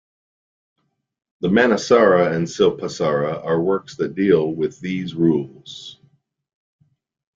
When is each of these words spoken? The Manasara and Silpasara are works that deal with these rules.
The 1.41 1.49
Manasara 1.49 2.35
and 2.35 2.47
Silpasara 2.47 3.45
are 3.45 3.61
works 3.61 3.97
that 3.97 4.15
deal 4.15 4.51
with 4.51 4.79
these 4.79 5.13
rules. 5.13 5.99